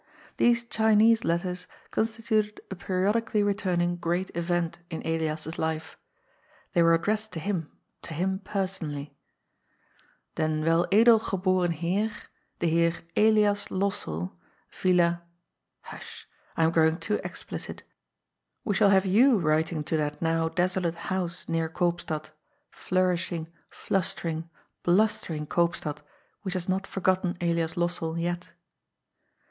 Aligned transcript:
These 0.37 0.63
Chinese 0.63 1.23
letters 1.23 1.67
constituted 1.91 2.59
a 2.71 2.75
periodically 2.75 3.43
returning 3.43 3.97
Great 3.97 4.31
Event 4.35 4.79
in 4.89 5.05
Elias's 5.05 5.59
life. 5.59 5.95
They 6.73 6.81
were 6.81 6.95
addressed 6.95 7.31
to 7.33 7.39
him, 7.39 7.69
to 8.01 8.15
him 8.15 8.39
personally. 8.39 9.15
Den 10.33 10.61
Wei 10.65 10.85
Edel 10.91 11.19
Oeboren 11.19 11.77
Heer^ 11.79 12.11
Den 12.57 12.69
Heer 12.71 12.93
Elias 13.15 13.67
Lossell^ 13.67 14.31
Villa. 14.71 15.21
Hush, 15.81 16.27
I 16.57 16.63
am 16.63 16.71
growing 16.71 16.97
too 16.97 17.19
explicit. 17.23 17.83
We 18.65 18.73
shall 18.73 18.89
have 18.89 19.05
you 19.05 19.37
writing 19.37 19.83
to 19.83 19.97
that 19.97 20.19
now 20.19 20.49
desolate 20.49 20.95
house 21.11 21.47
near 21.47 21.69
Koopstad— 21.69 22.31
flourish 22.71 23.31
ing, 23.31 23.49
flustering, 23.69 24.49
blustering 24.81 25.45
Koopstad, 25.45 25.99
which 26.41 26.55
has 26.55 26.67
not 26.67 26.87
for 26.87 27.01
gotten 27.01 27.37
Elias 27.39 27.75
Lossell 27.75 28.19
yet. 28.19 28.53